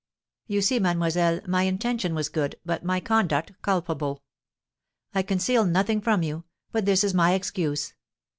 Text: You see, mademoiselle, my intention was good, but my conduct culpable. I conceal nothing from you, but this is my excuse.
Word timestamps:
You 0.47 0.63
see, 0.63 0.79
mademoiselle, 0.79 1.41
my 1.45 1.61
intention 1.61 2.15
was 2.15 2.27
good, 2.27 2.55
but 2.65 2.83
my 2.83 2.99
conduct 2.99 3.51
culpable. 3.61 4.23
I 5.13 5.21
conceal 5.21 5.63
nothing 5.63 6.01
from 6.01 6.23
you, 6.23 6.43
but 6.71 6.85
this 6.85 7.03
is 7.03 7.13
my 7.13 7.33
excuse. 7.35 7.93